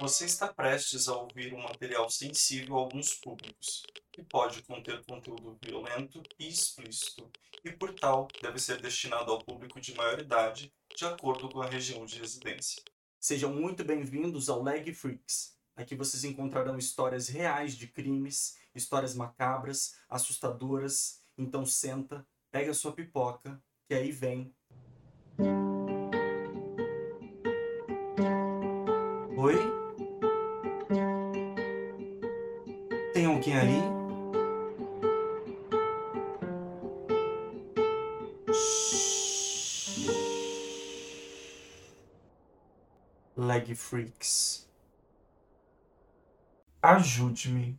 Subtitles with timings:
[0.00, 5.56] Você está prestes a ouvir um material sensível a alguns públicos, que pode conter conteúdo
[5.64, 7.30] violento e explícito,
[7.64, 11.68] e por tal deve ser destinado ao público de maior idade, de acordo com a
[11.68, 12.82] região de residência.
[13.20, 15.56] Sejam muito bem-vindos ao Leg Freaks.
[15.76, 21.22] Aqui vocês encontrarão histórias reais de crimes, histórias macabras, assustadoras.
[21.38, 24.52] Então senta, pega a sua pipoca, que aí vem.
[29.36, 29.73] Oi?
[33.14, 33.80] Tem alguém ali?
[43.36, 44.68] Leg Freaks.
[46.82, 47.78] Ajude-me.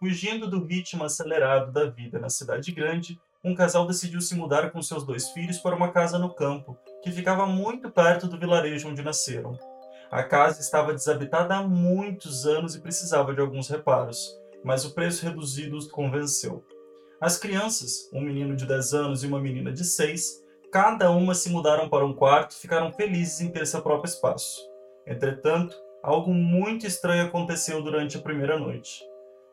[0.00, 4.82] Fugindo do ritmo acelerado da vida na cidade grande, um casal decidiu se mudar com
[4.82, 9.02] seus dois filhos para uma casa no campo, que ficava muito perto do vilarejo onde
[9.02, 9.69] nasceram.
[10.10, 15.24] A casa estava desabitada há muitos anos e precisava de alguns reparos, mas o preço
[15.24, 16.64] reduzido os convenceu.
[17.20, 21.48] As crianças, um menino de 10 anos e uma menina de 6, cada uma se
[21.48, 24.60] mudaram para um quarto e ficaram felizes em ter seu próprio espaço.
[25.06, 29.04] Entretanto, algo muito estranho aconteceu durante a primeira noite.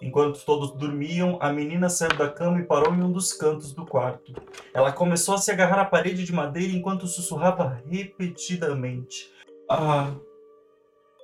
[0.00, 3.86] Enquanto todos dormiam, a menina saiu da cama e parou em um dos cantos do
[3.86, 4.32] quarto.
[4.74, 9.30] Ela começou a se agarrar à parede de madeira enquanto sussurrava repetidamente:
[9.68, 10.12] Ah,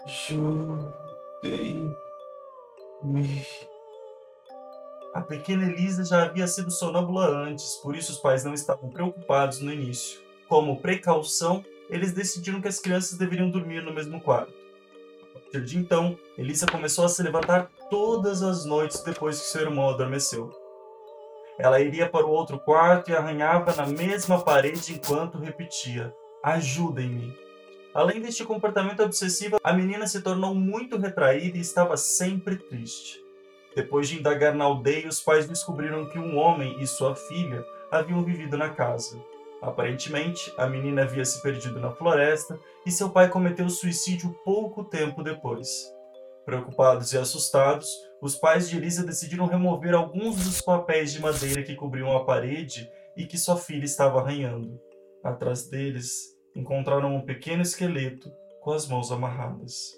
[0.07, 1.97] ajudem-me.
[5.13, 9.61] A pequena Elisa já havia sido sonâmbula antes, por isso os pais não estavam preocupados
[9.61, 10.21] no início.
[10.49, 14.53] Como precaução, eles decidiram que as crianças deveriam dormir no mesmo quarto.
[15.35, 19.63] A partir de então, Elisa começou a se levantar todas as noites depois que seu
[19.63, 20.53] irmão adormeceu.
[21.59, 27.46] Ela iria para o outro quarto e arranhava na mesma parede enquanto repetia: Ajudem-me.
[27.97, 33.25] Além deste comportamento obsessivo, a menina se tornou muito retraída e estava sempre triste.
[33.75, 38.23] Depois de indagar na aldeia, os pais descobriram que um homem e sua filha haviam
[38.23, 39.19] vivido na casa.
[39.63, 45.23] Aparentemente, a menina havia se perdido na floresta e seu pai cometeu suicídio pouco tempo
[45.23, 45.91] depois.
[46.45, 47.89] Preocupados e assustados,
[48.21, 52.91] os pais de Elisa decidiram remover alguns dos papéis de madeira que cobriam a parede
[53.17, 54.79] e que sua filha estava arranhando.
[55.25, 59.93] Atrás deles, encontraram um pequeno esqueleto com as mãos amarradas.